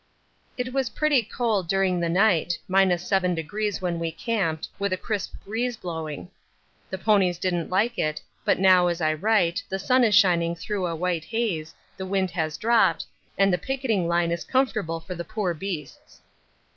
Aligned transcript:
It 0.57 0.73
was 0.73 0.89
pretty 0.89 1.21
cold 1.21 1.67
during 1.67 1.99
the 1.99 2.09
night, 2.09 2.57
7° 2.71 3.81
when 3.81 3.99
we 3.99 4.11
camped, 4.11 4.67
with 4.79 4.91
a 4.93 4.97
crisp 4.97 5.35
breeze 5.45 5.77
blowing. 5.77 6.31
The 6.89 6.97
ponies 6.97 7.37
don't 7.37 7.69
like 7.69 7.99
it, 7.99 8.19
but 8.43 8.57
now, 8.57 8.87
as 8.87 8.99
I 8.99 9.13
write, 9.13 9.61
the 9.69 9.77
sun 9.77 10.03
is 10.03 10.15
shining 10.15 10.55
through 10.55 10.87
a 10.87 10.95
white 10.95 11.25
haze, 11.25 11.75
the 11.97 12.07
wind 12.07 12.31
has 12.31 12.57
dropped, 12.57 13.05
and 13.37 13.53
the 13.53 13.59
picketing 13.59 14.07
line 14.07 14.31
is 14.31 14.43
comfortable 14.43 14.99
for 14.99 15.13
the 15.13 15.23
poor 15.23 15.53
beasts. 15.53 16.21